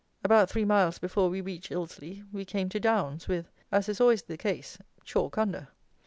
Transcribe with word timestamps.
About 0.23 0.49
three 0.49 0.65
miles 0.65 0.97
before 0.97 1.29
we 1.29 1.41
reached 1.41 1.69
Ilsley 1.71 2.23
we 2.33 2.43
came 2.43 2.69
to 2.69 2.79
downs, 2.79 3.27
with, 3.27 3.51
as 3.71 3.87
is 3.87 4.01
always 4.01 4.23
the 4.23 4.35
case, 4.35 4.79
chalk 5.03 5.37
under. 5.37 5.67